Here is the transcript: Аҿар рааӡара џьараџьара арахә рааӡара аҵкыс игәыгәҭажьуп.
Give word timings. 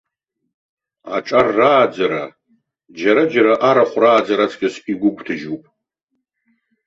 Аҿар 1.15 1.47
рааӡара 1.57 2.23
џьараџьара 2.97 3.53
арахә 3.69 3.97
рааӡара 4.01 4.43
аҵкыс 4.49 4.75
игәыгәҭажьуп. 4.91 5.63